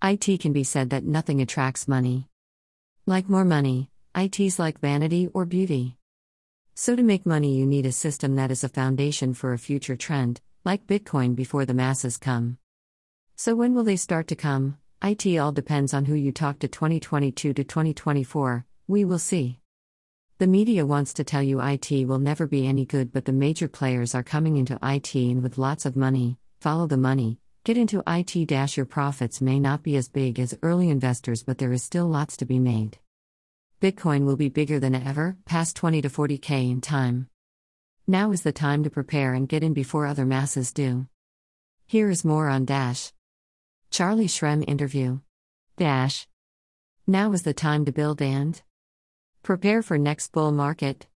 IT 0.00 0.40
can 0.40 0.52
be 0.52 0.62
said 0.62 0.90
that 0.90 1.04
nothing 1.04 1.40
attracts 1.40 1.88
money. 1.88 2.28
Like 3.04 3.28
more 3.28 3.44
money, 3.44 3.90
IT's 4.14 4.56
like 4.56 4.78
vanity 4.78 5.28
or 5.34 5.44
beauty. 5.44 5.96
So, 6.76 6.94
to 6.94 7.02
make 7.02 7.26
money, 7.26 7.56
you 7.56 7.66
need 7.66 7.84
a 7.84 7.90
system 7.90 8.36
that 8.36 8.52
is 8.52 8.62
a 8.62 8.68
foundation 8.68 9.34
for 9.34 9.52
a 9.52 9.58
future 9.58 9.96
trend, 9.96 10.40
like 10.64 10.86
Bitcoin 10.86 11.34
before 11.34 11.66
the 11.66 11.74
masses 11.74 12.16
come. 12.16 12.58
So, 13.34 13.56
when 13.56 13.74
will 13.74 13.82
they 13.82 13.96
start 13.96 14.28
to 14.28 14.36
come? 14.36 14.78
IT 15.02 15.36
all 15.36 15.50
depends 15.50 15.92
on 15.92 16.04
who 16.04 16.14
you 16.14 16.30
talk 16.30 16.60
to 16.60 16.68
2022 16.68 17.52
to 17.52 17.64
2024, 17.64 18.64
we 18.86 19.04
will 19.04 19.18
see. 19.18 19.58
The 20.38 20.46
media 20.46 20.86
wants 20.86 21.12
to 21.14 21.24
tell 21.24 21.42
you 21.42 21.60
IT 21.60 21.90
will 22.06 22.20
never 22.20 22.46
be 22.46 22.68
any 22.68 22.84
good, 22.84 23.12
but 23.12 23.24
the 23.24 23.32
major 23.32 23.66
players 23.66 24.14
are 24.14 24.22
coming 24.22 24.58
into 24.58 24.78
IT 24.80 25.16
and 25.16 25.42
with 25.42 25.58
lots 25.58 25.84
of 25.84 25.96
money. 25.96 26.38
Follow 26.60 26.86
the 26.86 26.96
money, 26.96 27.40
get 27.64 27.76
into 27.76 28.02
IT. 28.06 28.76
Your 28.76 28.86
profits 28.86 29.40
may 29.40 29.58
not 29.58 29.82
be 29.82 29.96
as 29.96 30.08
big 30.08 30.38
as 30.38 30.58
early 30.62 30.90
investors, 30.90 31.42
but 31.42 31.58
there 31.58 31.72
is 31.72 31.82
still 31.82 32.06
lots 32.06 32.36
to 32.38 32.44
be 32.44 32.58
made. 32.58 32.98
Bitcoin 33.80 34.24
will 34.24 34.36
be 34.36 34.48
bigger 34.48 34.80
than 34.80 34.94
ever, 34.94 35.36
past 35.44 35.76
20 35.76 36.02
to 36.02 36.08
40k 36.08 36.70
in 36.70 36.80
time. 36.80 37.28
Now 38.06 38.32
is 38.32 38.42
the 38.42 38.52
time 38.52 38.82
to 38.84 38.90
prepare 38.90 39.34
and 39.34 39.48
get 39.48 39.62
in 39.62 39.74
before 39.74 40.06
other 40.06 40.24
masses 40.24 40.72
do. 40.72 41.06
Here 41.86 42.10
is 42.10 42.24
more 42.24 42.48
on 42.48 42.64
Dash. 42.64 43.12
Charlie 43.90 44.26
Shrem 44.26 44.64
interview. 44.66 45.20
Dash. 45.76 46.26
Now 47.06 47.32
is 47.32 47.42
the 47.42 47.54
time 47.54 47.84
to 47.84 47.92
build 47.92 48.20
and 48.20 48.60
Prepare 49.42 49.82
for 49.82 49.96
next 49.96 50.32
bull 50.32 50.52
market. 50.52 51.06